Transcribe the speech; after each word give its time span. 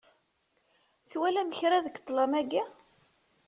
Twalam 1.09 1.49
kra 1.57 1.77
deg 1.85 1.95
ṭlam-agi? 2.07 2.63